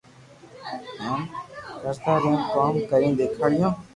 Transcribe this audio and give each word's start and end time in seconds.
ھين 1.03 1.21
ڪرتا 1.81 2.13
رھيو 2.21 2.31
ڪوم 2.53 2.75
ڪرين 2.89 3.13
ديکاريو 3.19 3.69